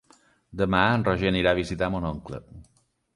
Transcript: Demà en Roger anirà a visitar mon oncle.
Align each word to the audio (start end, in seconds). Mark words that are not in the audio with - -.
Demà 0.61 0.79
en 0.93 1.05
Roger 1.07 1.27
anirà 1.31 1.51
a 1.51 1.57
visitar 1.59 1.91
mon 1.97 2.09
oncle. 2.13 2.41